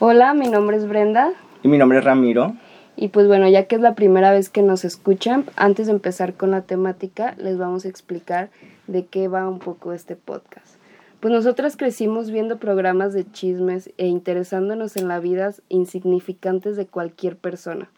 [0.00, 1.32] Hola, mi nombre es Brenda.
[1.64, 2.54] Y mi nombre es Ramiro.
[2.94, 6.34] Y pues bueno, ya que es la primera vez que nos escuchan, antes de empezar
[6.34, 8.48] con la temática, les vamos a explicar
[8.86, 10.76] de qué va un poco este podcast.
[11.18, 17.36] Pues nosotras crecimos viendo programas de chismes e interesándonos en las vidas insignificantes de cualquier
[17.36, 17.90] persona,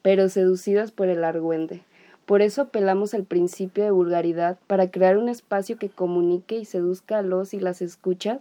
[0.00, 1.82] pero seducidas por el argüende.
[2.24, 7.18] Por eso apelamos al principio de vulgaridad para crear un espacio que comunique y seduzca
[7.18, 8.38] a los y las escuchas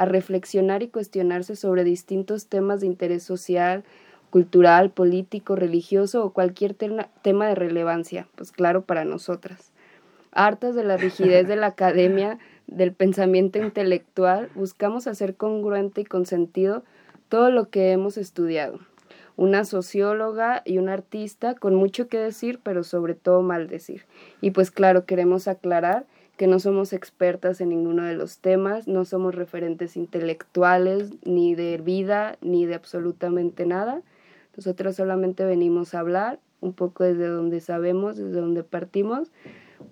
[0.00, 3.84] a reflexionar y cuestionarse sobre distintos temas de interés social,
[4.30, 9.72] cultural, político, religioso o cualquier tema de relevancia, pues claro, para nosotras.
[10.32, 16.24] Hartas de la rigidez de la academia, del pensamiento intelectual, buscamos hacer congruente y con
[16.24, 16.82] sentido
[17.28, 18.80] todo lo que hemos estudiado
[19.36, 24.04] una socióloga y una artista con mucho que decir, pero sobre todo mal decir.
[24.42, 26.04] Y pues claro, queremos aclarar
[26.40, 31.76] que no somos expertas en ninguno de los temas, no somos referentes intelectuales, ni de
[31.76, 34.00] vida, ni de absolutamente nada.
[34.56, 39.30] Nosotros solamente venimos a hablar un poco desde donde sabemos, desde donde partimos,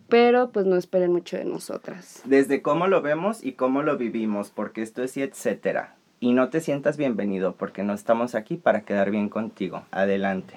[0.09, 2.23] pero pues no esperen mucho de nosotras.
[2.25, 6.49] Desde cómo lo vemos y cómo lo vivimos, porque esto es y etcétera y no
[6.49, 9.83] te sientas bienvenido porque no estamos aquí para quedar bien contigo.
[9.91, 10.55] Adelante.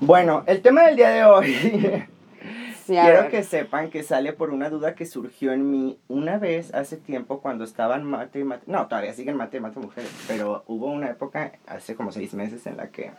[0.00, 2.06] Bueno, el tema del día de hoy.
[2.86, 6.96] Quiero que sepan que sale por una duda que surgió en mí una vez hace
[6.96, 8.64] tiempo cuando estaban mate y mate.
[8.66, 12.66] No, todavía siguen mate y mate mujeres, pero hubo una época hace como seis meses
[12.66, 13.12] en la que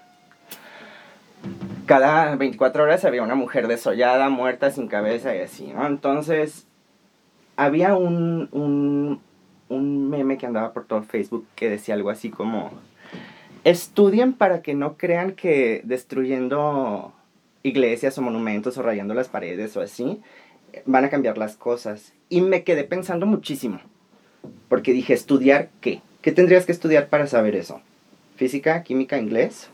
[1.85, 5.85] cada 24 horas había una mujer desollada, muerta, sin cabeza y así, ¿no?
[5.85, 6.67] Entonces,
[7.55, 9.21] había un, un,
[9.69, 12.71] un meme que andaba por todo Facebook que decía algo así como,
[13.63, 17.13] estudien para que no crean que destruyendo
[17.65, 20.21] iglesias o monumentos o rayando las paredes o así,
[20.85, 22.13] van a cambiar las cosas.
[22.29, 23.79] Y me quedé pensando muchísimo,
[24.69, 26.01] porque dije, ¿estudiar qué?
[26.21, 27.81] ¿Qué tendrías que estudiar para saber eso?
[28.35, 29.69] ¿Física, química, inglés?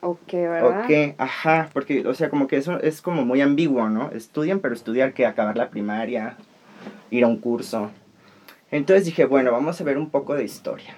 [0.00, 0.84] Ok, ¿verdad?
[0.84, 4.10] Ok, ajá, porque, o sea, como que eso es como muy ambiguo, ¿no?
[4.10, 6.36] Estudian, pero estudiar que acabar la primaria,
[7.10, 7.90] ir a un curso.
[8.70, 10.96] Entonces dije, bueno, vamos a ver un poco de historia.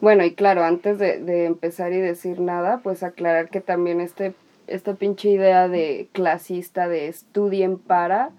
[0.00, 4.34] Bueno, y claro, antes de, empezar y decir nada, pues aclarar que también este,
[4.66, 8.30] esta pinche idea de clasista de estudien para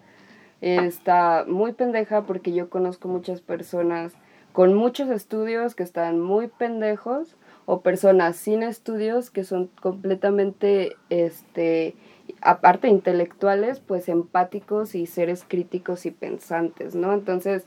[0.61, 4.13] está muy pendeja porque yo conozco muchas personas
[4.53, 11.95] con muchos estudios que están muy pendejos o personas sin estudios que son completamente, este,
[12.41, 17.13] aparte intelectuales, pues empáticos y seres críticos y pensantes, ¿no?
[17.13, 17.65] Entonces,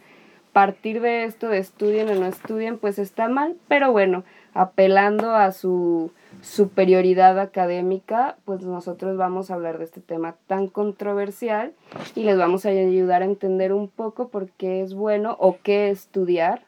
[0.53, 5.53] partir de esto de estudien o no estudien, pues está mal, pero bueno, apelando a
[5.53, 6.10] su
[6.43, 11.73] superioridad académica, pues nosotros vamos a hablar de este tema tan controversial
[12.15, 15.91] y les vamos a ayudar a entender un poco por qué es bueno o qué
[15.91, 16.62] estudiar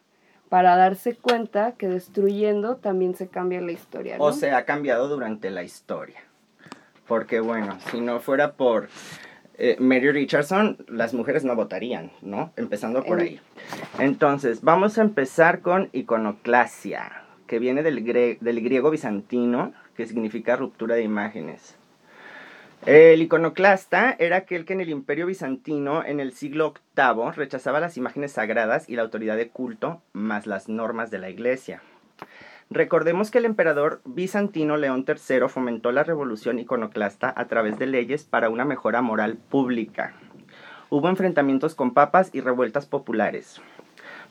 [0.49, 4.17] para darse cuenta que destruyendo también se cambia la historia.
[4.19, 6.21] O se ha cambiado durante la historia.
[7.09, 8.89] Porque bueno, si no fuera por
[9.57, 12.53] eh, Mary Richardson, las mujeres no votarían, ¿no?
[12.57, 13.41] Empezando por ahí.
[13.99, 17.22] Entonces, vamos a empezar con iconoclasia,
[17.53, 18.03] que viene del,
[18.63, 21.77] griego bizantino, que significa ruptura de imágenes.
[22.87, 27.99] El iconoclasta era aquel que en el imperio bizantino en el siglo VIII rechazaba las
[27.99, 31.83] imágenes sagradas y la autoridad de culto, más las normas de la iglesia.
[32.71, 38.25] Recordemos que el emperador bizantino León III fomentó la revolución iconoclasta a través de leyes
[38.25, 40.15] para una mejora moral pública.
[40.89, 43.61] Hubo enfrentamientos con papas y revueltas populares.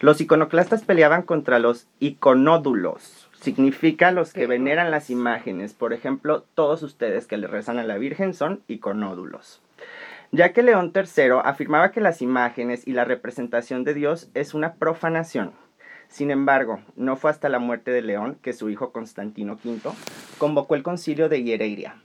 [0.01, 5.73] Los iconoclastas peleaban contra los iconódulos, significa los que veneran las imágenes.
[5.73, 9.61] Por ejemplo, todos ustedes que le rezan a la Virgen son iconódulos.
[10.33, 14.73] Ya que León III afirmaba que las imágenes y la representación de Dios es una
[14.73, 15.53] profanación
[16.11, 19.79] sin embargo, no fue hasta la muerte de León que su hijo Constantino V
[20.37, 21.95] convocó el concilio de Hiereiria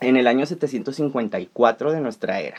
[0.00, 2.58] en el año 754 de nuestra era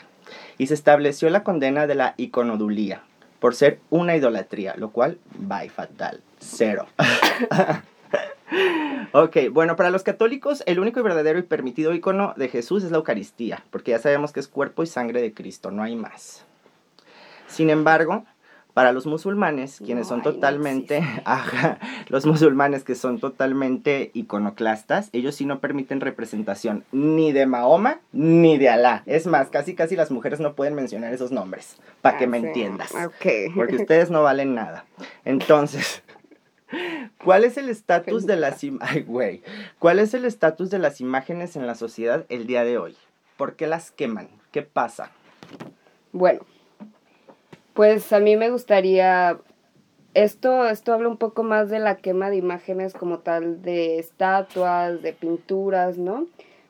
[0.56, 3.02] y se estableció la condena de la iconodulía
[3.40, 5.18] por ser una idolatría, lo cual
[5.50, 6.86] va fatal, cero.
[9.12, 12.90] ok, bueno, para los católicos el único y verdadero y permitido icono de Jesús es
[12.90, 16.44] la Eucaristía, porque ya sabemos que es cuerpo y sangre de Cristo, no hay más.
[17.48, 18.24] Sin embargo,
[18.80, 21.02] para los musulmanes, quienes son totalmente,
[22.08, 28.56] los musulmanes que son totalmente iconoclastas, ellos sí no permiten representación ni de Mahoma ni
[28.56, 29.02] de Alá.
[29.04, 32.40] Es más, casi casi las mujeres no pueden mencionar esos nombres, para que me ah,
[32.40, 32.90] entiendas.
[33.54, 34.86] Porque ustedes no valen nada.
[35.26, 36.02] Entonces,
[37.22, 38.62] ¿cuál es el estatus de las
[39.78, 42.96] ¿Cuál es el estatus de las imágenes en la sociedad el día de hoy?
[43.36, 44.30] ¿Por qué las queman?
[44.52, 45.10] ¿Qué pasa?
[46.12, 46.46] Bueno,
[47.74, 49.38] pues a mí me gustaría
[50.14, 55.02] esto, esto habla un poco más de la quema de imágenes como tal de estatuas,
[55.02, 56.26] de pinturas, ¿no?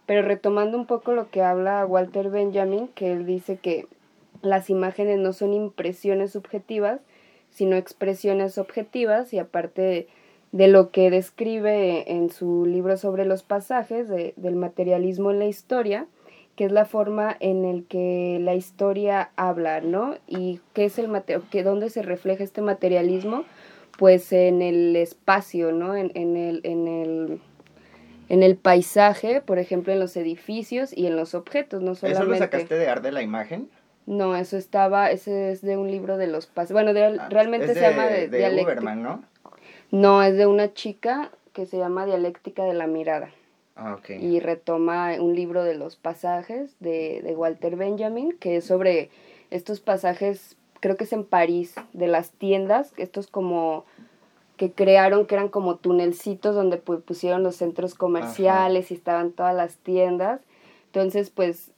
[0.07, 3.87] Pero retomando un poco lo que habla Walter Benjamin, que él dice que
[4.43, 7.01] las imágenes no son impresiones subjetivas,
[7.51, 10.09] sino expresiones objetivas y aparte
[10.53, 16.07] de, lo que describe en su libro sobre los pasajes del materialismo en la historia,
[16.61, 20.17] que es la forma en el que la historia habla, ¿no?
[20.27, 21.09] Y qué es el
[21.51, 23.47] que dónde se refleja este materialismo,
[23.99, 25.97] pues en el espacio, ¿no?
[25.97, 27.41] En, en, el, en, el,
[28.29, 32.25] en el paisaje, por ejemplo, en los edificios y en los objetos, no solamente.
[32.25, 33.71] ¿Eso lo sacaste de Ar de la Imagen?
[34.05, 36.75] No, eso estaba, ese es de un libro de los pasajes.
[36.75, 39.25] Bueno, ah, realmente se llama de, de ¿no?
[39.93, 43.31] No, es de una chica que se llama Dialéctica de la Mirada.
[43.83, 49.09] Ah, y retoma un libro de los pasajes de, de Walter Benjamin, que es sobre
[49.51, 53.87] estos pasajes, creo que es en París, de las tiendas, estos como
[54.59, 59.79] que crearon que eran como tunelcitos donde pusieron los centros comerciales y estaban todas las
[59.79, 60.43] tiendas.
[60.85, 61.71] Entonces, pues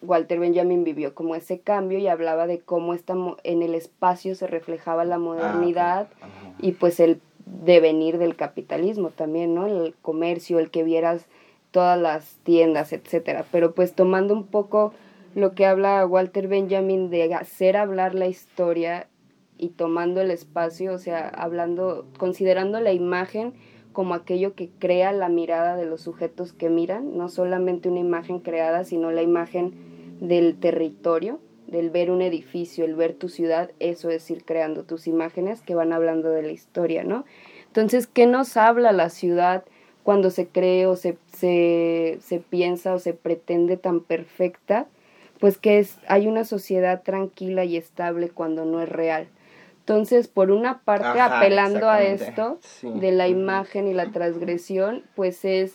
[0.00, 3.14] Walter Benjamin vivió como ese cambio y hablaba de cómo esta,
[3.44, 6.08] en el espacio se reflejaba la ah, modernidad
[6.58, 9.66] y pues el devenir del capitalismo también, ¿no?
[9.66, 11.26] El comercio, el que vieras
[11.70, 13.44] todas las tiendas, etcétera.
[13.50, 14.92] Pero pues tomando un poco
[15.34, 19.06] lo que habla Walter Benjamin de hacer hablar la historia
[19.58, 23.52] y tomando el espacio, o sea, hablando, considerando la imagen
[23.92, 28.40] como aquello que crea la mirada de los sujetos que miran, no solamente una imagen
[28.40, 29.74] creada, sino la imagen
[30.20, 35.06] del territorio, del ver un edificio, el ver tu ciudad, eso es ir creando tus
[35.06, 37.24] imágenes que van hablando de la historia, ¿no?
[37.66, 39.64] Entonces, ¿qué nos habla la ciudad
[40.02, 44.86] cuando se cree o se, se, se piensa o se pretende tan perfecta?
[45.38, 49.28] Pues que es, hay una sociedad tranquila y estable cuando no es real.
[49.80, 55.74] Entonces, por una parte, apelando a esto de la imagen y la transgresión, pues es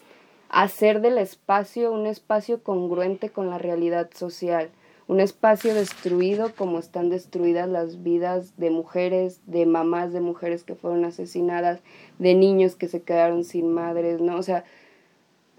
[0.49, 4.69] hacer del espacio un espacio congruente con la realidad social,
[5.07, 10.75] un espacio destruido como están destruidas las vidas de mujeres, de mamás de mujeres que
[10.75, 11.81] fueron asesinadas,
[12.17, 14.37] de niños que se quedaron sin madres, ¿no?
[14.37, 14.63] O sea,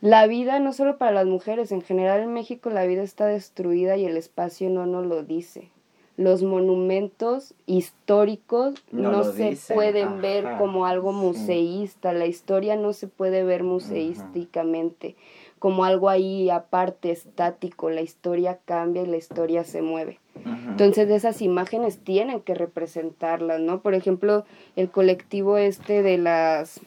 [0.01, 3.97] la vida no solo para las mujeres, en general en México la vida está destruida
[3.97, 5.71] y el espacio no nos lo dice.
[6.17, 13.45] Los monumentos históricos no, se pueden ver como algo museísta, la historia no se puede
[13.45, 15.15] ver museísticamente,
[15.59, 20.21] como algo ahí aparte, estático, la historia cambia y la historia se mueve.
[20.45, 23.81] Entonces esas imágenes tienen que representarlas, ¿no?
[23.81, 24.45] Por ejemplo,
[24.77, 26.81] el colectivo este de las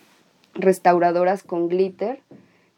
[0.54, 2.22] restauradoras con glitter,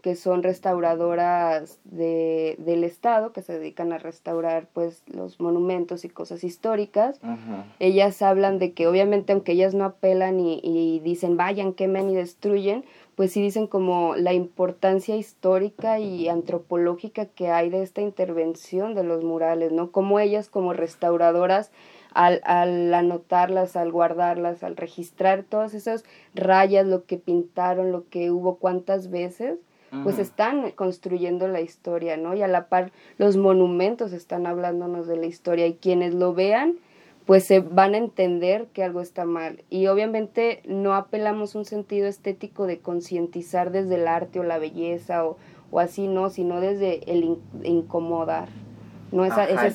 [0.01, 6.09] que son restauradoras de, del Estado, que se dedican a restaurar pues los monumentos y
[6.09, 7.19] cosas históricas.
[7.79, 12.15] Ellas hablan de que obviamente aunque ellas no apelan y, y, dicen vayan, quemen y
[12.15, 12.83] destruyen,
[13.21, 19.03] pues sí dicen como la importancia histórica y antropológica que hay de esta intervención de
[19.03, 19.91] los murales, ¿no?
[19.91, 21.69] Como ellas como restauradoras
[22.15, 26.03] al, al, anotarlas, al guardarlas, al registrar todas esas
[26.33, 29.59] rayas, lo que pintaron, lo que hubo, cuántas veces,
[30.01, 32.33] pues están construyendo la historia, ¿no?
[32.33, 36.79] Y a la par los monumentos están hablándonos de la historia y quienes lo vean,
[37.31, 39.63] pues se van a entender que algo está mal.
[39.69, 45.25] Y obviamente no apelamos un sentido estético de concientizar desde el arte o la belleza
[45.25, 45.37] o,
[45.71, 48.49] o así, no, sino desde el incomodar.
[49.13, 49.69] No esa, ajá,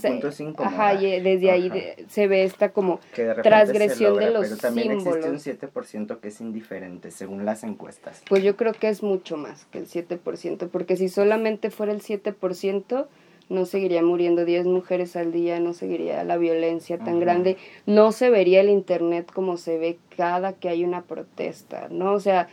[0.59, 1.73] ajá, y desde ahí
[2.09, 3.01] se ve esta como
[3.43, 5.25] transgresión de los pero también símbolos.
[5.25, 8.23] existe un 7% que es indiferente, según las encuestas.
[8.29, 12.03] Pues yo creo que es mucho más que el 7%, porque si solamente fuera el
[12.03, 13.07] 7%,
[13.49, 18.31] no seguiría muriendo 10 mujeres al día, no seguiría la violencia tan grande, no se
[18.31, 22.13] vería el Internet como se ve cada que hay una protesta, ¿no?
[22.13, 22.49] O sea,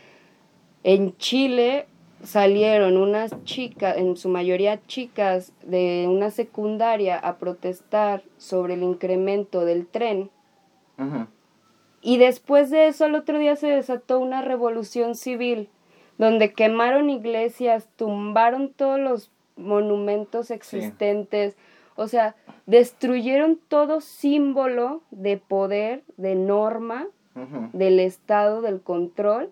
[0.84, 1.88] en Chile
[2.24, 9.66] salieron unas chicas, en su mayoría chicas de una secundaria, a protestar sobre el incremento
[9.66, 10.30] del tren.
[12.02, 15.70] Y después de eso, al otro día se desató una revolución civil,
[16.18, 21.56] donde quemaron iglesias, tumbaron todos los monumentos existentes,
[21.96, 27.08] o sea, destruyeron todo símbolo de poder, de norma,
[27.74, 29.52] del Estado, del control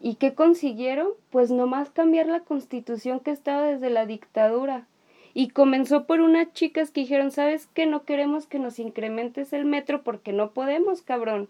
[0.00, 1.08] ¿Y qué consiguieron?
[1.28, 4.86] Pues nomás cambiar la constitución que estaba desde la dictadura.
[5.34, 7.86] Y comenzó por unas chicas que dijeron, ¿sabes qué?
[7.86, 11.48] No queremos que nos incrementes el metro porque no podemos, cabrón.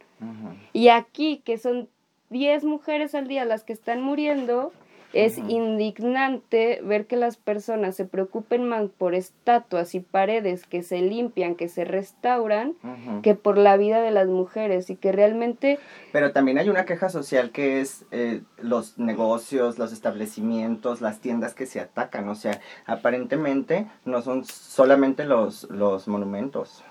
[0.72, 1.88] Y aquí, que son
[2.28, 4.72] 10 mujeres al día las que están muriendo,
[5.12, 11.00] Es indignante ver que las personas se preocupen más por estatuas y paredes que se
[11.00, 12.74] limpian, que se restauran,
[13.22, 15.78] que por la vida de las mujeres y que realmente...
[16.12, 21.54] Pero también hay una queja social que es eh, los negocios, los establecimientos, las tiendas
[21.54, 22.28] que se atacan.
[22.28, 26.84] O sea, aparentemente no son solamente los, los monumentos.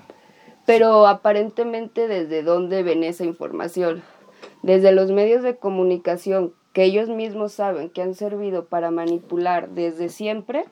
[0.65, 4.03] Pero aparentemente desde dónde ven esa información
[4.61, 10.09] desde los medios de comunicación que ellos mismos saben que han servido para manipular desde
[10.09, 10.65] siempre,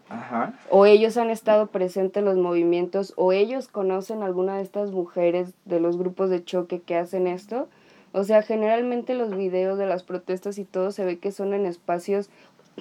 [0.70, 5.54] o ellos han estado presentes en los movimientos, o ellos conocen alguna de estas mujeres
[5.66, 7.68] de los grupos de choque que hacen esto.
[8.13, 11.66] O sea, generalmente los videos de las protestas y todo se ve que son en
[11.66, 12.30] espacios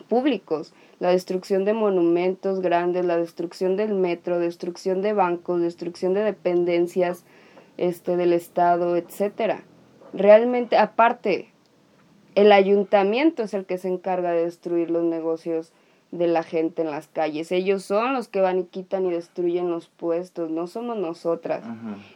[0.08, 6.23] públicos, la destrucción de monumentos grandes, la destrucción del metro, destrucción de bancos, destrucción de
[6.23, 7.25] dependencias
[7.76, 9.62] este del estado, etcétera.
[10.12, 11.50] Realmente, aparte,
[12.37, 15.73] el ayuntamiento es el que se encarga de destruir los negocios
[16.12, 17.50] de la gente en las calles.
[17.50, 21.64] Ellos son los que van y quitan y destruyen los puestos, no somos nosotras.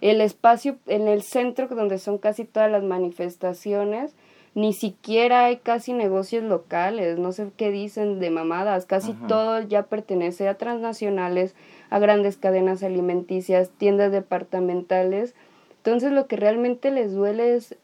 [0.02, 4.14] El espacio en el centro donde son casi todas las manifestaciones,
[4.54, 9.84] ni siquiera hay casi negocios locales, no sé qué dicen de mamadas, casi todo ya
[9.84, 11.54] pertenece a transnacionales,
[11.88, 15.34] a grandes cadenas alimenticias, tiendas departamentales.
[15.78, 17.76] Entonces lo que realmente les duele es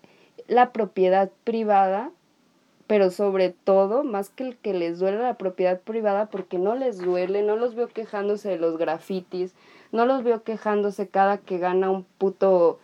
[0.49, 2.11] la propiedad privada,
[2.87, 6.99] pero sobre todo, más que el que les duele la propiedad privada, porque no les
[6.99, 9.55] duele, no los veo quejándose de los grafitis,
[9.93, 12.79] no los veo quejándose cada que gana un puto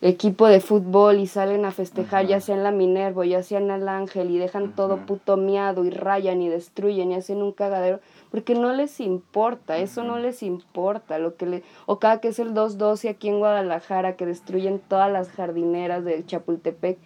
[0.00, 3.70] equipo de fútbol y salen a festejar, ya sea en la Minerva, ya sea en
[3.70, 7.98] el Ángel, y dejan todo puto miado y rayan y destruyen y hacen un cagadero,
[8.30, 12.38] porque no les importa, eso no les importa, lo que le, o cada que es
[12.38, 16.98] el 212 aquí en Guadalajara, que destruyen todas las jardineras del Chapultepec,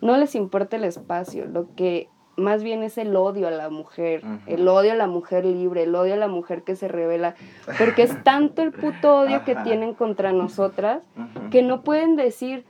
[0.00, 4.22] no les importa el espacio, lo que más bien es el odio a la mujer,
[4.46, 7.34] el odio a la mujer libre, el odio a la mujer que se revela,
[7.78, 11.02] porque es tanto el puto odio que tienen contra nosotras
[11.50, 12.64] que no pueden decir,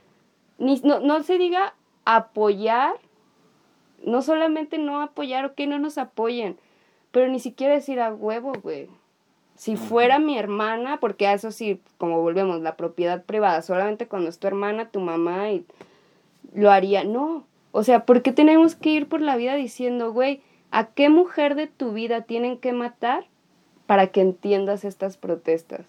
[0.57, 2.95] ni, no, no se diga apoyar,
[4.03, 6.57] no solamente no apoyar, o que no nos apoyen,
[7.11, 8.89] pero ni siquiera decir a huevo, güey.
[9.55, 14.29] Si fuera mi hermana, porque a eso sí, como volvemos, la propiedad privada, solamente cuando
[14.29, 15.65] es tu hermana, tu mamá, y
[16.53, 17.03] lo haría.
[17.03, 17.45] No.
[17.71, 20.41] O sea, ¿por qué tenemos que ir por la vida diciendo, güey,
[20.71, 23.25] ¿a qué mujer de tu vida tienen que matar
[23.85, 25.85] para que entiendas estas protestas?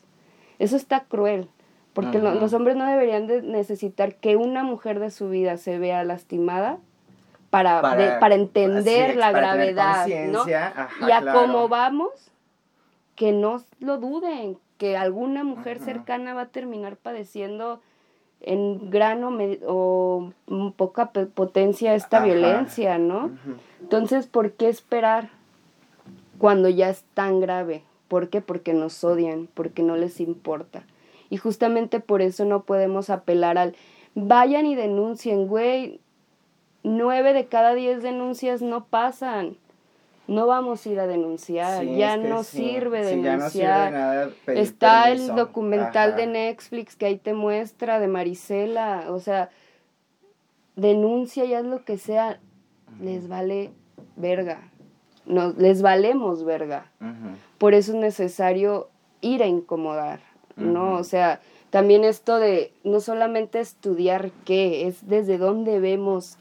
[0.58, 1.48] Eso está cruel,
[1.94, 6.04] porque los hombres no deberían de necesitar que una mujer de su vida se vea
[6.04, 6.78] lastimada
[7.48, 10.44] para, para, entender la gravedad, ¿no?
[10.46, 10.52] y
[11.10, 12.10] a cómo vamos,
[13.16, 17.80] que no lo duden, que alguna mujer cercana va a terminar padeciendo
[18.42, 20.32] en grano o,
[20.76, 23.30] poca potencia esta violencia, ¿no?
[23.80, 25.30] Entonces, ¿por qué esperar
[26.38, 27.82] cuando ya es tan grave?
[28.08, 28.40] ¿Por qué?
[28.40, 30.82] Porque nos odian, porque no les importa.
[31.28, 33.76] Y justamente por eso no podemos apelar al
[34.14, 36.00] vayan y denuncien, güey,
[36.82, 39.56] nueve de cada diez denuncias no pasan.
[40.30, 44.30] No vamos a ir a denunciar, ya no sirve denunciar.
[44.46, 49.50] Está el documental de Netflix que ahí te muestra de Marisela, o sea,
[50.76, 52.38] denuncia ya es lo que sea,
[53.02, 53.72] les vale
[54.14, 54.70] verga.
[55.26, 56.92] No, les valemos verga.
[57.58, 58.88] Por eso es necesario
[59.20, 60.20] ir a incomodar,
[60.54, 60.94] ¿no?
[60.94, 66.38] O sea, también esto de no solamente estudiar qué, es desde dónde vemos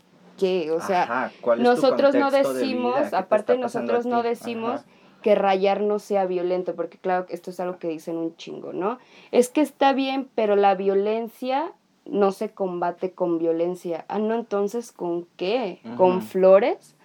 [0.72, 4.86] o sea, nosotros no decimos, aparte nosotros no decimos
[5.22, 9.00] que rayar no sea violento, porque claro, esto es algo que dicen un chingo, ¿no?
[9.32, 11.74] Es que está bien, pero la violencia
[12.06, 14.06] no se combate con violencia.
[14.08, 15.80] Ah, no, entonces, ¿con qué?
[15.98, 16.96] ¿Con flores?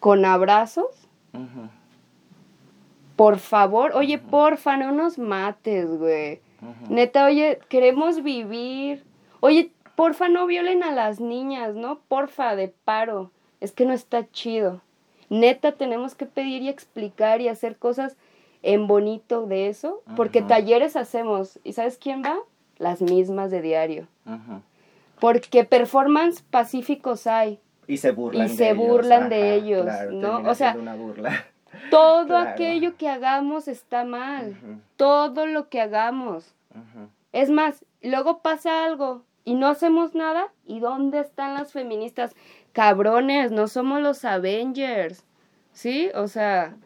[0.00, 1.08] ¿Con abrazos?
[3.16, 6.40] Por favor, oye, porfa, no nos mates, güey.
[6.88, 9.04] Neta, oye, queremos vivir.
[9.40, 12.00] Oye, porfa no violen a las niñas, ¿no?
[12.08, 13.30] Porfa, de paro.
[13.60, 14.80] Es que no está chido.
[15.28, 18.16] Neta, tenemos que pedir y explicar y hacer cosas
[18.62, 21.58] en bonito de eso, porque talleres hacemos.
[21.64, 22.36] ¿Y sabes quién va?
[22.78, 24.06] Las mismas de diario.
[25.18, 27.58] Porque performance pacíficos hay.
[27.86, 28.86] Y se burlan y de se ellos.
[28.86, 30.48] burlan de ellos, ¿no?
[30.48, 30.76] O sea,
[31.90, 34.56] todo aquello que hagamos está mal.
[34.96, 36.54] Todo lo que hagamos.
[37.32, 40.48] Es más, luego pasa algo y no hacemos nada.
[40.66, 42.34] ¿Y dónde están las feministas?
[42.72, 45.24] Cabrones, no somos los Avengers.
[45.72, 46.10] ¿Sí?
[46.14, 46.76] O sea,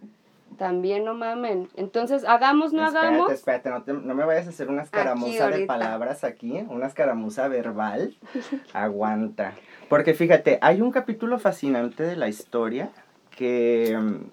[0.57, 1.69] también no mamen.
[1.77, 3.31] Entonces, hagamos, no hagamos.
[3.31, 8.15] Espérate, no, no, me vayas a hacer una escaramuza de palabras aquí, una escaramuza verbal.
[8.73, 9.55] Aguanta.
[9.89, 12.91] Porque fíjate, hay un capítulo fascinante de la historia
[13.31, 14.25] que mm,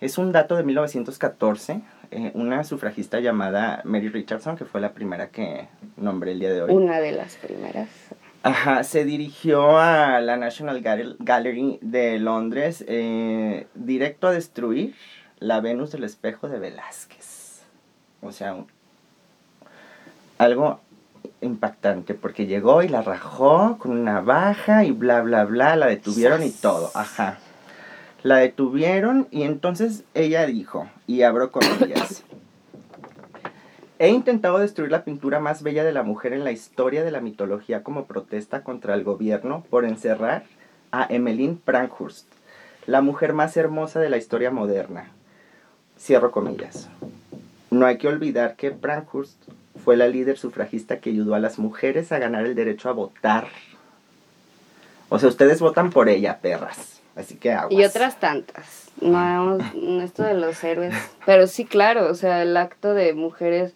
[0.00, 5.28] es un dato de 1914, eh, una sufragista llamada Mary Richardson, que fue la primera
[5.28, 6.72] que nombré el día de hoy.
[6.72, 7.88] Una de las primeras.
[8.42, 14.94] Ajá, se dirigió a la National Gallery de Londres eh, directo a destruir
[15.40, 17.62] la Venus del espejo de Velázquez.
[18.22, 18.56] O sea,
[20.38, 20.80] algo
[21.40, 26.42] impactante porque llegó y la rajó con una baja y bla bla bla, la detuvieron
[26.42, 27.38] y todo, ajá.
[28.22, 32.24] La detuvieron y entonces ella dijo, y abro comillas,
[33.98, 37.22] He intentado destruir la pintura más bella de la mujer en la historia de la
[37.22, 40.44] mitología como protesta contra el gobierno por encerrar
[40.92, 42.26] a Emmeline Prankhurst,
[42.86, 45.08] la mujer más hermosa de la historia moderna.
[45.98, 46.90] Cierro comillas.
[47.70, 49.38] No hay que olvidar que Prankhurst
[49.82, 53.48] fue la líder sufragista que ayudó a las mujeres a ganar el derecho a votar.
[55.08, 56.95] O sea, ustedes votan por ella, perras.
[57.16, 57.72] Así que aguas.
[57.72, 58.90] Y otras tantas.
[59.00, 59.58] No,
[60.02, 60.94] esto de los héroes.
[61.26, 63.74] Pero sí, claro, o sea, el acto de mujeres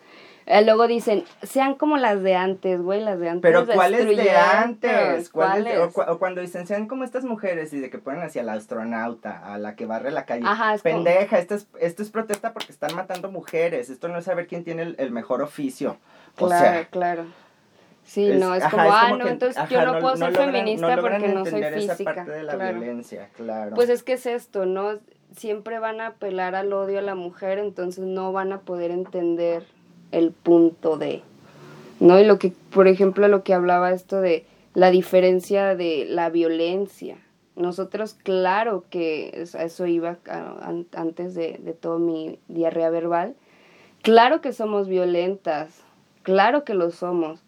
[0.51, 3.43] eh, luego dicen, sean como las de antes, güey, las de antes.
[3.43, 5.31] Pero ¿cuáles de antes?
[5.31, 5.79] ¿Cuáles?
[5.79, 9.59] O, cuando dicen, sean como estas mujeres y de que ponen hacia la astronauta, a
[9.59, 10.43] la que barre la calle.
[10.45, 13.91] Ajá, Pendeja, esto, es, esto es protesta porque están matando mujeres.
[13.91, 15.99] Esto no es saber quién tiene el, mejor oficio.
[16.35, 17.27] claro, claro.
[18.11, 21.63] Sí, no, es como, ah, no, entonces yo no, puedo ser feminista porque no soy
[21.63, 21.93] física.
[21.93, 23.77] Esa parte de la violencia, claro.
[23.77, 24.99] Pues es que es esto, ¿no?
[25.37, 29.63] Siempre van a apelar al odio a la mujer, entonces no van a poder entender
[30.11, 31.23] el punto de,
[32.01, 32.19] ¿no?
[32.19, 37.17] Y lo que, por ejemplo, lo que hablaba esto de la diferencia de la violencia.
[37.55, 40.19] Nosotros, claro que a eso iba
[40.97, 43.37] antes de, de todo mi diarrea verbal,
[44.03, 45.85] claro que somos violentas,
[46.25, 47.45] claro que lo somos,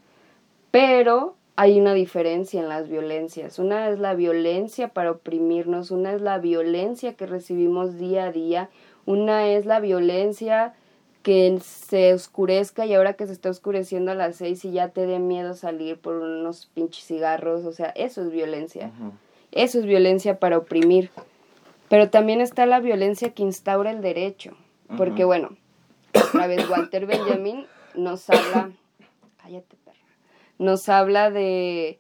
[0.73, 3.61] pero hay una diferencia en las violencias.
[3.61, 8.71] Una es la violencia para oprimirnos, una es la violencia que recibimos día a día,
[9.05, 10.75] una es la violencia
[11.23, 15.07] que se oscurezca y ahora que se está oscureciendo a las seis y ya te
[15.07, 18.91] dé miedo salir por unos pinches cigarros, o sea, eso es violencia.
[19.53, 21.11] Eso es violencia para oprimir.
[21.89, 24.57] Pero también está la violencia que instaura el derecho.
[24.97, 25.51] Porque bueno,
[26.15, 28.71] otra vez Walter Benjamin nos habla,
[29.37, 29.82] cállate
[30.63, 31.99] nos habla de,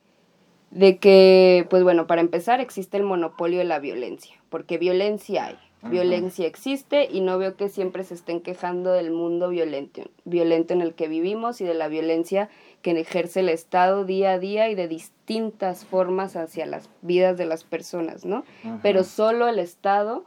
[0.70, 5.59] de que, pues bueno, para empezar existe el monopolio de la violencia, porque violencia hay
[5.90, 10.81] Violencia existe y no veo que siempre se estén quejando del mundo violento, violento en
[10.81, 12.48] el que vivimos y de la violencia
[12.83, 17.46] que ejerce el Estado día a día y de distintas formas hacia las vidas de
[17.46, 18.44] las personas, ¿no?
[18.83, 20.25] Pero solo el Estado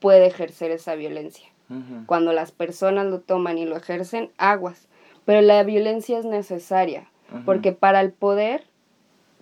[0.00, 1.48] puede ejercer esa violencia.
[2.06, 4.88] Cuando las personas lo toman y lo ejercen, aguas.
[5.26, 7.10] Pero la violencia es necesaria,
[7.44, 8.64] porque para el poder,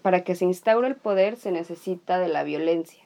[0.03, 3.03] para que se instaure el poder, se necesita de la violencia.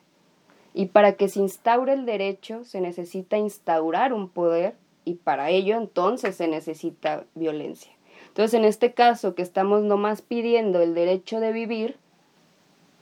[0.74, 5.76] Y para que se instaure el derecho se necesita instaurar un poder y para ello
[5.76, 7.92] entonces se necesita violencia.
[8.28, 11.96] Entonces en este caso que estamos nomás pidiendo el derecho de vivir,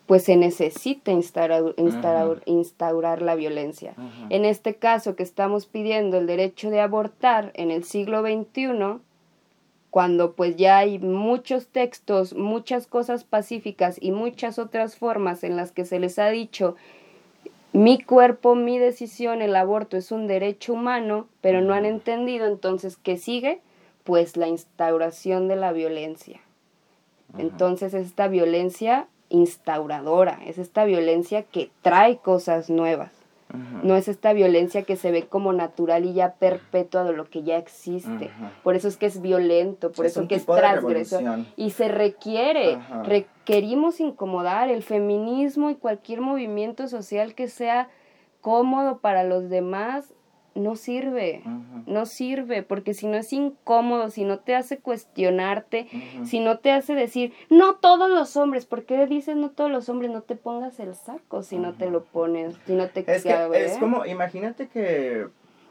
[0.07, 1.75] pues se necesita instaurar,
[2.47, 3.95] instaurar, la violencia.
[4.31, 9.01] En este caso que estamos pidiendo el derecho de abortar en el siglo XXI,
[9.90, 15.72] cuando pues ya hay muchos textos, muchas cosas pacíficas y muchas otras formas en las
[15.72, 16.77] que se les ha dicho
[17.72, 22.96] mi cuerpo, mi decisión, el aborto es un derecho humano, pero no han entendido entonces
[22.96, 23.61] qué sigue,
[24.05, 26.40] pues la instauración de la violencia.
[27.37, 33.12] Entonces es esta violencia instauradora, es esta violencia que trae cosas nuevas.
[33.82, 37.42] No es esta violencia que se ve como natural y ya perpetua de lo que
[37.42, 38.30] ya existe.
[38.62, 41.22] Por eso es que es violento, por eso es que es transgresor.
[41.56, 47.88] Y se requiere, requerimos incomodar el feminismo y cualquier movimiento social que sea
[48.40, 50.12] cómodo para los demás
[50.59, 51.42] no sirve,
[51.87, 55.88] no sirve, porque si no es incómodo, si no te hace cuestionarte,
[56.25, 59.88] si no te hace decir, no todos los hombres, ¿por qué dices no todos los
[59.88, 60.11] hombres?
[60.11, 63.64] No te pongas el saco si no te lo pones, si no te Es, que,
[63.64, 65.27] es como, imagínate que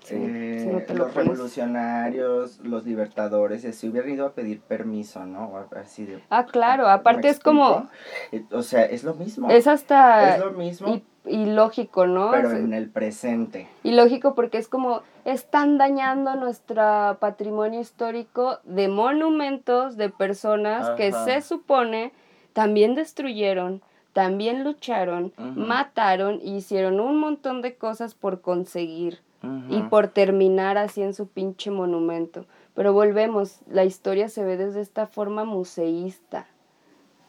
[0.10, 5.54] eh, los revolucionarios, los libertadores, se hubieran ido a pedir permiso, ¿no?
[5.76, 7.90] Así de, ah, claro, aparte es como...
[8.32, 9.50] Eh, o sea, es lo mismo.
[9.50, 10.36] Es hasta...
[10.36, 10.88] Es lo mismo.
[10.90, 11.04] y
[11.46, 12.32] lógico, ¿no?
[12.32, 13.68] Pero en el presente.
[13.84, 21.12] Y lógico porque es como están dañando nuestro patrimonio histórico de monumentos de personas que
[21.12, 22.12] se supone
[22.54, 23.82] también destruyeron,
[24.14, 29.20] también lucharon, mataron y hicieron un montón de cosas por conseguir
[29.70, 32.46] y por terminar así en su pinche monumento.
[32.74, 36.48] Pero volvemos, la historia se ve desde esta forma museísta,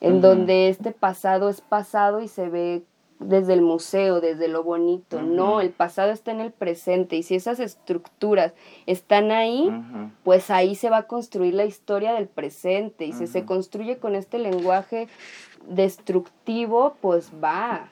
[0.01, 2.85] en donde este pasado es pasado y se ve
[3.21, 5.23] desde el museo, desde lo bonito.
[5.23, 8.53] No, el pasado está en el presente y si esas estructuras
[8.87, 9.71] están ahí,
[10.25, 14.15] pues ahí se va a construir la historia del presente y si se construye con
[14.15, 15.09] este lenguaje
[15.69, 17.89] destructivo, pues va.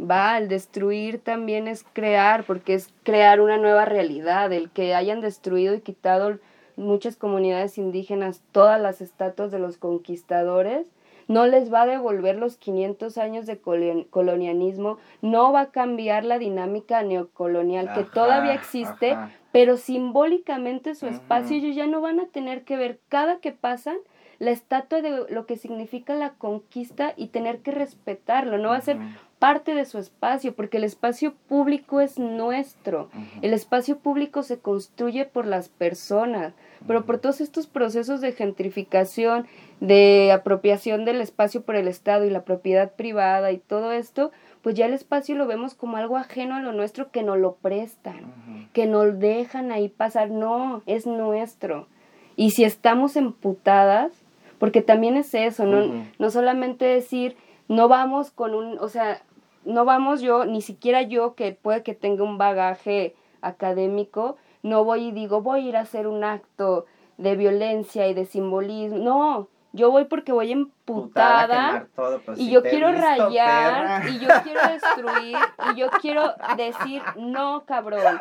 [0.00, 4.52] Va, el destruir también es crear, porque es crear una nueva realidad.
[4.52, 6.38] El que hayan destruido y quitado
[6.76, 10.86] muchas comunidades indígenas todas las estatuas de los conquistadores,
[11.28, 16.38] no les va a devolver los 500 años de colonialismo, no va a cambiar la
[16.38, 19.16] dinámica neocolonial que todavía existe,
[19.52, 23.00] pero simbólicamente su espacio ellos ya no van a tener que ver.
[23.08, 23.96] Cada que pasan
[24.38, 28.80] la estatua de lo que significa la conquista y tener que respetarlo, no va a
[28.80, 28.98] ser
[29.38, 33.10] parte de su espacio, porque el espacio público es nuestro,
[33.42, 36.54] el espacio público se construye por las personas,
[36.86, 39.46] pero por todos estos procesos de gentrificación,
[39.80, 44.74] de apropiación del espacio por el Estado y la propiedad privada y todo esto, pues
[44.74, 48.68] ya el espacio lo vemos como algo ajeno a lo nuestro que nos lo prestan,
[48.72, 50.30] que nos dejan ahí pasar.
[50.30, 51.86] No, es nuestro.
[52.34, 54.12] Y si estamos emputadas,
[54.58, 57.36] porque también es eso, no, no solamente decir,
[57.68, 59.22] no vamos con un, o sea,
[59.64, 65.08] no vamos yo, ni siquiera yo que puede que tenga un bagaje académico, no voy
[65.08, 66.86] y digo, voy a ir a hacer un acto
[67.18, 68.98] de violencia y de simbolismo.
[68.98, 75.36] No, yo voy porque voy emputada pues, y yo quiero rayar y yo quiero destruir
[75.72, 78.20] y yo quiero decir no cabrón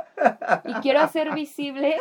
[0.65, 1.97] y quiero hacer visible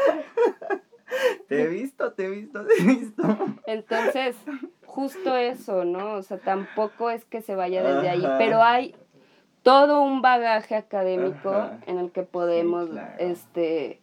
[1.49, 3.23] te he visto te he visto te he visto.
[3.67, 4.37] Entonces
[4.85, 8.95] justo eso no o sea tampoco es que se vaya desde ahí pero hay
[9.63, 14.03] todo un bagaje académico en el que podemos este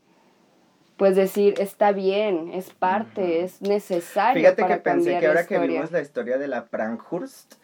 [1.00, 4.42] pues decir, está bien, es parte, es necesario.
[4.42, 7.56] Fíjate que pensé que ahora que vimos la historia de la Prankhurst,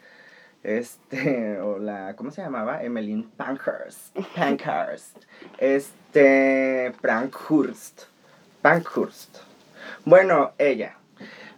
[0.64, 2.82] este, o la, ¿cómo se llamaba?
[2.82, 5.18] Emmeline Pankhurst, Pankhurst,
[5.58, 8.04] este, Prankhurst,
[8.66, 9.38] Pankhurst.
[10.06, 10.98] Bueno, ella.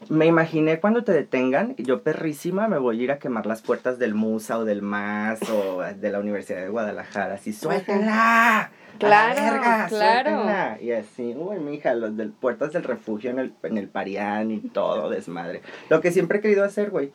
[0.09, 3.97] Me imaginé cuando te detengan, yo perrísima me voy a ir a quemar las puertas
[3.97, 7.35] del Musa o del MAS o de la Universidad de Guadalajara.
[7.35, 8.71] Así, suéltenla.
[8.99, 10.81] Claro, claro.
[10.81, 14.51] Y así, uy, mi hija, los del puertas del refugio en el, en el Parián
[14.51, 15.61] y todo, desmadre.
[15.89, 17.13] Lo que siempre he querido hacer, güey.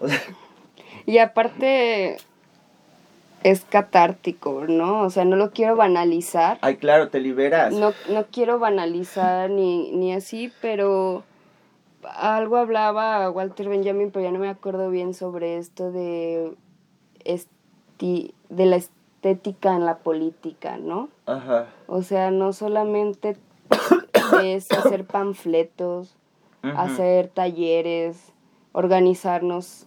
[1.06, 2.18] Y aparte
[3.42, 5.02] es catártico, ¿no?
[5.02, 6.58] O sea, no lo quiero banalizar.
[6.60, 7.72] Ay, claro, te liberas.
[7.72, 11.24] No, no quiero banalizar ni, ni así, pero
[12.04, 16.54] algo hablaba Walter Benjamin, pero ya no me acuerdo bien sobre esto de,
[17.24, 21.08] esti, de la estética en la política, ¿no?
[21.26, 21.66] Ajá.
[21.86, 23.36] O sea, no solamente
[24.42, 26.14] es hacer panfletos,
[26.62, 28.32] hacer talleres,
[28.72, 29.86] organizarnos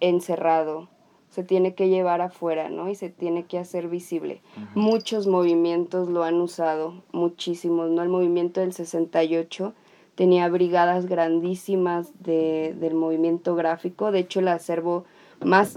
[0.00, 0.88] encerrado.
[1.34, 2.88] Se tiene que llevar afuera, ¿no?
[2.88, 4.40] Y se tiene que hacer visible.
[4.76, 8.02] Muchos movimientos lo han usado, muchísimos, ¿no?
[8.04, 9.74] El movimiento del 68
[10.14, 14.12] tenía brigadas grandísimas de, del movimiento gráfico.
[14.12, 15.06] De hecho, el acervo
[15.42, 15.76] más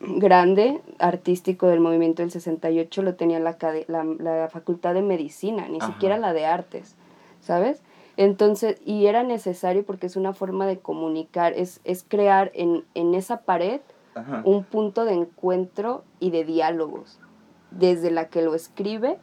[0.00, 6.18] grande artístico del movimiento del 68 lo tenía la, la, facultad de medicina, ni siquiera
[6.18, 6.96] la de artes,
[7.40, 7.80] ¿sabes?
[8.16, 13.14] Entonces, y era necesario porque es una forma de comunicar, es, es crear en, en
[13.14, 13.80] esa pared
[14.44, 17.18] un punto de encuentro y de diálogos,
[17.70, 19.18] desde la que lo escribe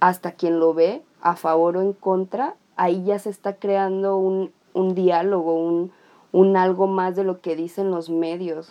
[0.00, 4.52] hasta quien lo ve, a favor o en contra, ahí ya se está creando un,
[4.72, 5.90] un diálogo, un,
[6.32, 8.70] un algo más de lo que dicen los medios.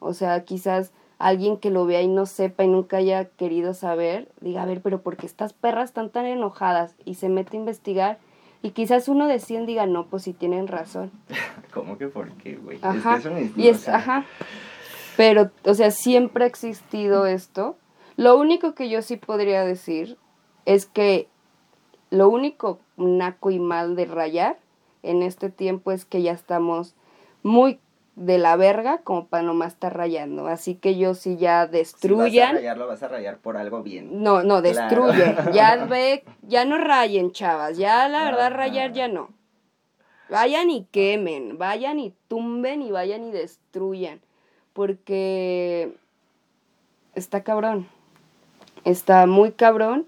[0.00, 4.28] O sea, quizás alguien que lo vea y no sepa y nunca haya querido saber,
[4.40, 6.94] diga, a ver, pero ¿por qué estas perras están tan enojadas?
[7.04, 8.18] Y se mete a investigar
[8.64, 11.10] y quizás uno de 100 diga, no, pues sí tienen razón.
[11.74, 12.78] ¿Cómo que por qué, güey?
[12.80, 13.20] Ajá.
[13.56, 14.24] y es, ajá.
[15.18, 17.76] Pero, o sea, siempre ha existido esto.
[18.16, 20.16] Lo único que yo sí podría decir
[20.64, 21.28] es que
[22.08, 24.56] lo único naco y mal de rayar
[25.02, 26.94] en este tiempo es que ya estamos
[27.42, 27.80] muy
[28.16, 30.46] de la verga como para nomás estar rayando.
[30.46, 32.30] Así que yo si ya destruyan.
[32.30, 34.22] Si vas a rayar, lo vas a rayar por algo bien.
[34.22, 35.34] No, no, destruye.
[35.52, 37.76] Ya ve, ya no rayen, chavas.
[37.76, 39.30] Ya la verdad, rayar ya no.
[40.30, 44.20] Vayan y quemen, vayan y tumben y vayan y destruyan.
[44.72, 45.94] Porque
[47.14, 47.88] está cabrón.
[48.84, 50.06] Está muy cabrón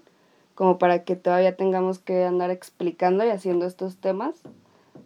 [0.55, 4.41] como para que todavía tengamos que andar explicando y haciendo estos temas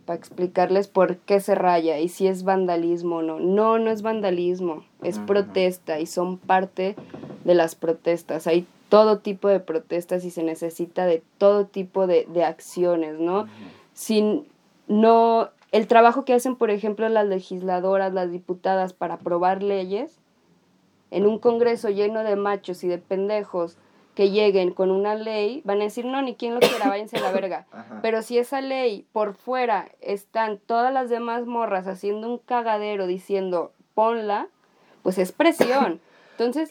[0.06, 3.40] para explicarles por qué se raya y si es vandalismo o no.
[3.40, 6.96] No, no es vandalismo, es protesta y son parte
[7.44, 8.48] de las protestas.
[8.48, 13.48] Hay todo tipo de protestas y se necesita de todo tipo de, acciones, ¿no?
[13.94, 14.46] Sin,
[14.88, 20.20] no, el trabajo que hacen, por ejemplo, las legisladoras, las diputadas para aprobar leyes,
[21.10, 23.78] en un congreso lleno de machos y de pendejos
[24.16, 27.22] que lleguen con una ley, van a decir, no, ni quien lo quiera, váyanse a
[27.22, 27.66] la verga.
[28.02, 33.72] Pero si esa ley por fuera están todas las demás morras haciendo un cagadero diciendo,
[33.94, 34.48] ponla,
[35.04, 36.02] pues es presión.
[36.32, 36.70] Entonces,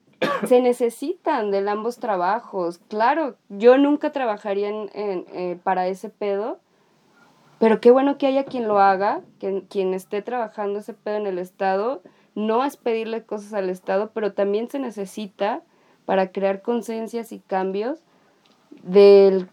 [0.46, 2.78] se necesitan de ambos trabajos.
[2.88, 6.58] Claro, yo nunca trabajaría en, eh, para ese pedo,
[7.58, 11.26] pero qué bueno que haya quien lo haga, que, quien esté trabajando ese pedo en
[11.26, 12.02] el Estado.
[12.34, 15.62] No es pedirle cosas al Estado, pero también se necesita
[16.04, 18.00] para crear conciencias y cambios
[18.82, 19.48] del,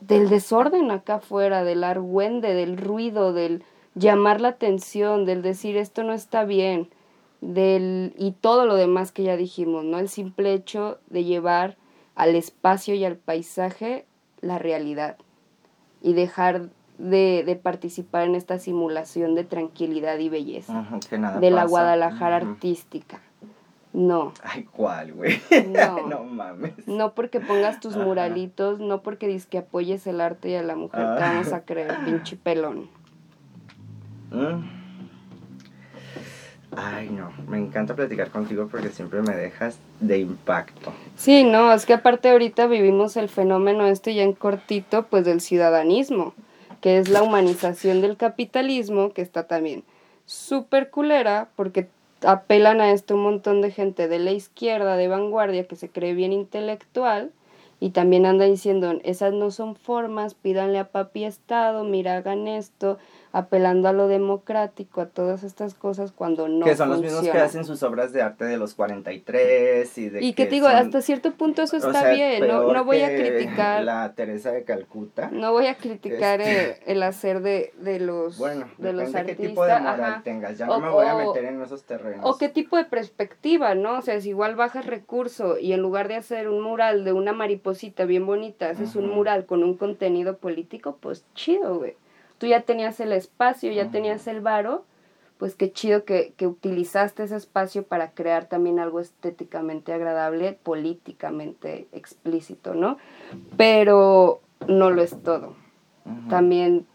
[0.00, 6.02] del desorden acá afuera, del argüende, del ruido, del llamar la atención, del decir esto
[6.02, 6.88] no está bien
[7.40, 9.98] del, y todo lo demás que ya dijimos, ¿no?
[9.98, 11.76] El simple hecho de llevar
[12.14, 14.04] al espacio y al paisaje
[14.40, 15.16] la realidad
[16.02, 20.86] y dejar de, de participar en esta simulación de tranquilidad y belleza
[21.40, 23.20] de la Guadalajara artística.
[23.92, 24.32] No.
[24.42, 25.40] Ay, ¿cuál, güey?
[25.68, 26.06] No.
[26.08, 26.86] no mames.
[26.86, 30.76] No porque pongas tus muralitos, no porque dices que apoyes el arte y a la
[30.76, 32.88] mujer te vamos a creer, pinche pelón.
[34.30, 34.80] Mm.
[36.76, 40.92] Ay, no, me encanta platicar contigo porque siempre me dejas de impacto.
[41.16, 45.40] Sí, no, es que aparte ahorita vivimos el fenómeno este ya en cortito, pues del
[45.40, 46.32] ciudadanismo,
[46.80, 49.82] que es la humanización del capitalismo, que está también
[50.26, 51.88] súper culera porque
[52.24, 56.14] apelan a esto un montón de gente de la izquierda, de vanguardia, que se cree
[56.14, 57.32] bien intelectual
[57.80, 62.98] y también anda diciendo, esas no son formas, pídanle a papi Estado, mira, hagan esto,
[63.32, 67.38] apelando a lo democrático, a todas estas cosas cuando no Que son los mismos que
[67.38, 71.00] hacen sus obras de arte de los 43 y de Y que, te digo, hasta
[71.00, 73.84] cierto punto eso está bien, no, no voy a criticar...
[73.84, 75.30] La Teresa de Calcuta.
[75.30, 79.36] No voy a criticar este el, hacer de, de los Bueno, de los artistas.
[79.36, 82.24] qué tipo de moral tengas, ya no me voy a meter en esos terrenos.
[82.24, 83.98] O qué tipo de perspectiva, ¿no?
[83.98, 87.32] O sea, si igual bajas recurso y en lugar de hacer un mural de una
[87.32, 91.96] mariposita bien bonita, haces un mural con un contenido político, pues chido, güey
[92.40, 94.86] tú ya tenías el espacio, ya tenías el varo,
[95.36, 102.74] pues qué chido que, utilizaste ese espacio para crear también algo estéticamente agradable, políticamente explícito,
[102.74, 102.96] ¿no?
[103.58, 105.54] Pero no lo es todo.
[106.30, 106.86] También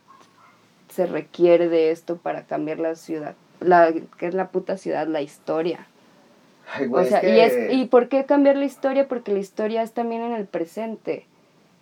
[0.90, 5.22] se requiere de esto para cambiar la ciudad, la, que es la puta ciudad, la
[5.22, 5.86] historia.
[6.92, 9.08] o sea, y, es, ¿y por qué cambiar la historia?
[9.08, 11.28] Porque la historia es también en el presente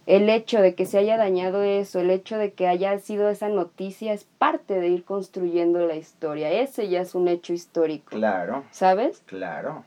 [0.05, 3.47] el hecho de que se haya dañado eso, el hecho de que haya sido esa
[3.47, 6.51] noticia es parte de ir construyendo la historia.
[6.51, 8.09] Ese ya es un hecho histórico.
[8.09, 8.63] Claro.
[8.71, 9.23] ¿Sabes?
[9.25, 9.85] Claro.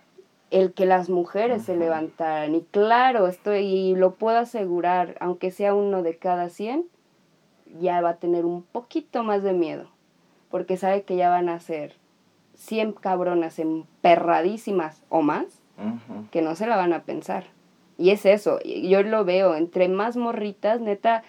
[0.51, 2.55] El que las mujeres se levantaran.
[2.55, 6.87] Y claro, estoy, y lo puedo asegurar, aunque sea uno de cada cien,
[7.81, 9.91] ya va a tener un poquito más de miedo.
[10.51, 11.95] Porque sabe que ya van a ser
[12.55, 15.45] cien cabronas emperradísimas o más,
[16.31, 17.45] que no se la van a pensar.
[17.99, 21.23] Y es eso, yo lo veo, entre más morritas, neta,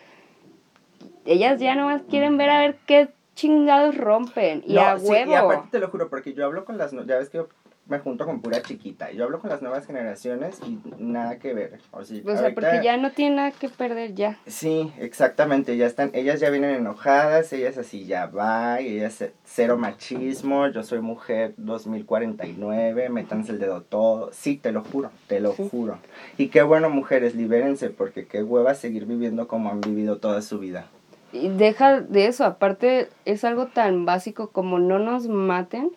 [1.25, 4.63] ellas ya nomás quieren ver a ver qué chingados rompen.
[4.65, 5.31] Y a huevo.
[5.31, 7.47] y aparte te lo juro, porque yo hablo con las, ya ves que yo
[7.87, 9.11] me junto con pura chiquita.
[9.11, 11.79] Yo hablo con las nuevas generaciones y nada que ver.
[11.91, 14.37] O, sea, porque ya no tiene nada que perder ya.
[14.45, 15.77] Sí, exactamente.
[15.77, 20.99] Ya están, ellas ya vienen enojadas, ellas así ya va, ellas cero machismo, yo soy
[20.99, 24.31] mujer 2049, métanse el dedo todo.
[24.33, 25.99] Sí, te lo juro, te lo juro.
[26.37, 30.59] Y qué bueno, mujeres, libérense, porque qué hueva seguir viviendo como han vivido toda su
[30.59, 30.87] vida.
[31.31, 35.91] Y deja de eso, aparte es algo tan básico como no nos maten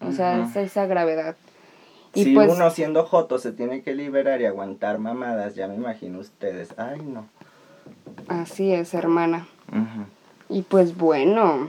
[0.00, 1.36] o sea, es esa gravedad.
[2.14, 5.76] Y si pues, uno siendo joto se tiene que liberar y aguantar mamadas, ya me
[5.76, 6.74] imagino ustedes.
[6.76, 7.26] Ay, no.
[8.28, 9.46] Así es, hermana.
[10.48, 11.68] Y pues bueno,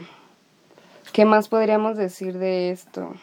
[1.14, 3.14] ¿qué más podríamos decir de esto?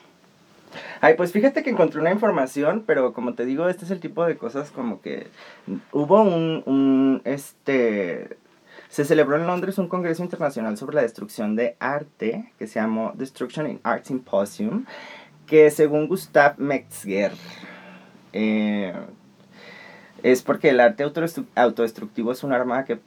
[1.00, 4.24] Ay, pues fíjate que encontré una información, pero como te digo, este es el tipo
[4.24, 5.28] de cosas como que
[5.92, 8.36] hubo un, un este,
[8.88, 13.12] se celebró en Londres un congreso internacional sobre la destrucción de arte que se llamó
[13.14, 14.86] Destruction in Art Symposium,
[15.46, 17.32] que según Gustav Metzger
[18.32, 18.92] eh,
[20.22, 21.04] es porque el arte
[21.54, 22.98] autodestructivo es un arma que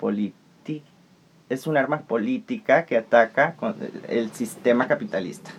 [1.49, 3.55] es un arma política que ataca
[4.07, 5.51] el sistema capitalista.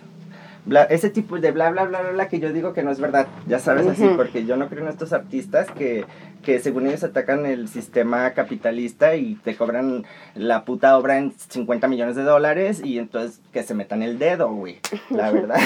[0.89, 3.27] Ese tipo de bla, bla, bla, bla, bla, que yo digo que no es verdad,
[3.47, 6.05] ya sabes así, porque yo no creo en estos artistas que,
[6.43, 11.87] que según ellos atacan el sistema capitalista y te cobran la puta obra en 50
[11.87, 14.79] millones de dólares y entonces que se metan el dedo, güey,
[15.09, 15.59] la verdad.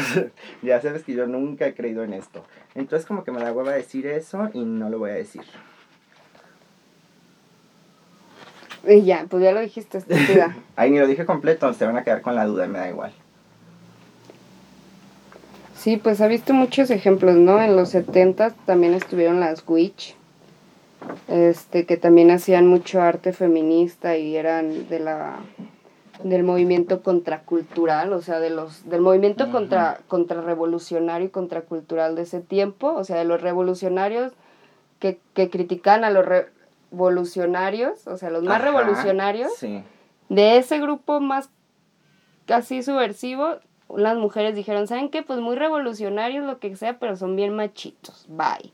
[0.62, 2.44] ya sabes que yo nunca he creído en esto.
[2.74, 5.42] Entonces como que me da hueva decir eso y no lo voy a decir.
[8.86, 10.56] Y ya, pues ya lo dijiste, estúpida.
[10.76, 13.12] Ay, ni lo dije completo, se van a quedar con la duda, me da igual.
[15.82, 17.60] Sí, pues ha visto muchos ejemplos, ¿no?
[17.60, 20.14] En los 70 también estuvieron las Witch,
[21.26, 25.40] este, que también hacían mucho arte feminista y eran de la
[26.22, 32.38] del movimiento contracultural, o sea, de los del movimiento contra contrarrevolucionario y contracultural de ese
[32.38, 34.32] tiempo, o sea, de los revolucionarios
[35.00, 39.50] que, que critican a los revolucionarios, o sea, los más revolucionarios,
[40.28, 41.50] de ese grupo más
[42.46, 43.56] casi subversivo,
[43.96, 45.22] las mujeres dijeron, ¿saben qué?
[45.22, 48.72] Pues muy revolucionarios, lo que sea, pero son bien machitos, bye.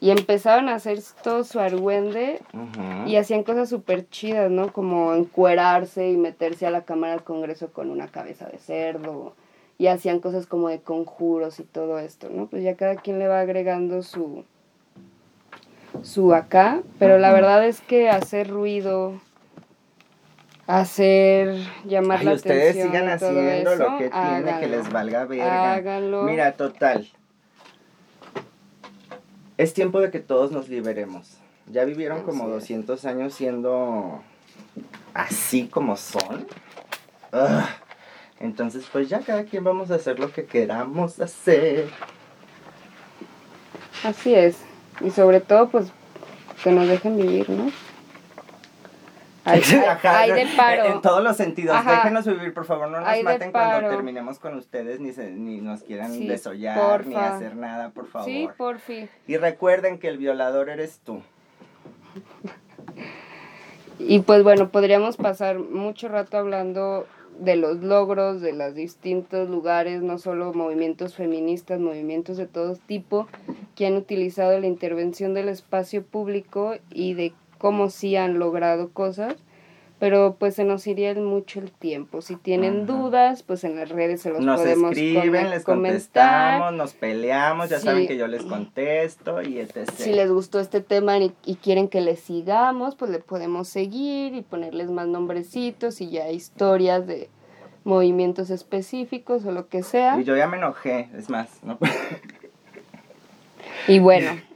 [0.00, 2.40] Y empezaron a hacer todo su argüende
[3.06, 4.72] y hacían cosas súper chidas, ¿no?
[4.72, 9.34] Como encuerarse y meterse a la Cámara del Congreso con una cabeza de cerdo.
[9.78, 12.46] Y hacían cosas como de conjuros y todo esto, ¿no?
[12.46, 14.44] Pues ya cada quien le va agregando su,
[16.02, 16.82] su acá.
[16.98, 19.20] Pero la verdad es que hacer ruido,
[20.66, 22.56] hacer llamar la atención.
[22.56, 25.74] Ustedes sigan haciendo lo que tiene que les valga verga.
[25.74, 26.22] Háganlo.
[26.24, 27.08] Mira, total.
[29.58, 31.38] Es tiempo de que todos nos liberemos.
[31.66, 34.22] Ya vivieron como 200 años siendo
[35.14, 36.46] así como son.
[38.40, 41.88] Entonces, pues ya cada quien vamos a hacer lo que queramos hacer.
[44.02, 44.58] Así es.
[45.00, 45.92] Y sobre todo, pues,
[46.62, 47.70] que nos dejen vivir, ¿no?
[49.44, 49.60] Hay,
[50.32, 50.84] de paro.
[50.84, 51.76] En, todos los sentidos.
[51.84, 52.88] Déjenos vivir, por favor.
[52.88, 57.90] No nos maten cuando terminemos con ustedes, ni, ni nos quieran desollar, ni hacer nada,
[57.90, 58.28] por favor.
[58.28, 59.08] Sí, por fin.
[59.26, 61.22] Y recuerden que el violador eres tú.
[63.98, 67.06] Y pues bueno, podríamos pasar mucho rato hablando
[67.38, 73.26] de los logros de los distintos lugares, no solo movimientos feministas, movimientos de todo tipo,
[73.74, 79.36] que han utilizado la intervención del espacio público y de cómo sí han logrado cosas,
[80.00, 82.20] pero pues se nos iría mucho el tiempo.
[82.20, 86.92] Si tienen dudas, pues en las redes se los nos podemos escriben, les contestamos, nos
[86.92, 89.88] peleamos, ya saben que yo les contesto y etc.
[89.94, 94.34] Si les gustó este tema y, y, quieren que les sigamos, pues le podemos seguir
[94.34, 97.30] y ponerles más nombrecitos y ya historias de
[97.84, 100.20] movimientos específicos o lo que sea.
[100.20, 101.78] Y yo ya me enojé, es más, ¿no?
[103.86, 104.32] y bueno,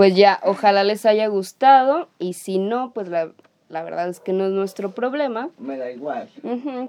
[0.00, 3.34] pues ya, ojalá les haya gustado y si no, pues la,
[3.68, 5.50] verdad es que no es nuestro problema.
[5.58, 6.26] Me da igual.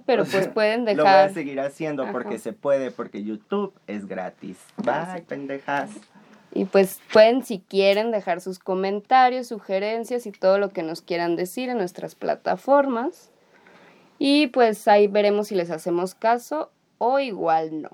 [0.06, 0.97] pero pues pueden dejar...
[0.97, 4.60] Lo voy a seguir haciendo porque se puede, porque YouTube es gratis.
[4.78, 5.89] Bye, pendejas.
[6.54, 11.36] Y pues pueden, si quieren, dejar sus comentarios, sugerencias y todo lo que nos quieran
[11.36, 13.30] decir en nuestras plataformas.
[14.19, 17.89] Y pues ahí veremos si les hacemos caso o igual no.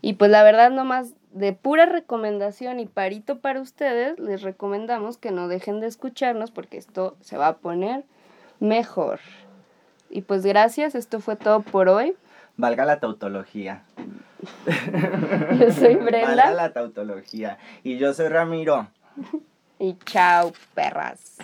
[0.00, 5.30] Y pues la verdad nomás de pura recomendación y parito para ustedes, les recomendamos que
[5.30, 8.04] no dejen de escucharnos porque esto se va a poner
[8.58, 9.20] mejor.
[10.08, 12.16] Y pues gracias, esto fue todo por hoy.
[12.56, 13.84] Valga la tautología.
[15.58, 16.28] Yo soy Brenda.
[16.28, 17.58] Valga la tautología.
[17.84, 18.88] Y yo soy Ramiro.
[19.78, 21.38] Y chao, perras.